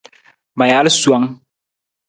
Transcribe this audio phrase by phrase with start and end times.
[0.57, 1.27] Ma jaal suwang.